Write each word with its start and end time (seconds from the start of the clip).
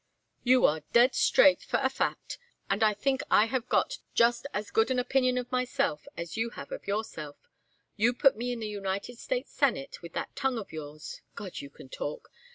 "You 0.43 0.65
are 0.65 0.81
dead 0.93 1.13
straight, 1.13 1.61
for 1.61 1.77
a 1.79 1.87
fact. 1.91 2.39
And 2.71 2.81
I 2.81 2.95
think 2.95 3.21
I 3.29 3.45
have 3.45 3.69
got 3.69 3.99
just 4.15 4.47
as 4.51 4.71
good 4.71 4.89
an 4.89 4.97
opinion 4.97 5.37
of 5.37 5.51
myself 5.51 6.07
as 6.17 6.35
you 6.35 6.49
have 6.57 6.71
of 6.71 6.87
yourself. 6.87 7.37
You 7.97 8.11
put 8.13 8.35
me 8.35 8.51
in 8.51 8.61
the 8.61 8.67
United 8.67 9.19
States 9.19 9.51
Senate 9.51 10.01
with 10.01 10.13
that 10.13 10.35
tongue 10.35 10.57
of 10.57 10.73
yours 10.73 11.21
God, 11.35 11.61
you 11.61 11.69
can 11.69 11.87
talk! 11.87 12.31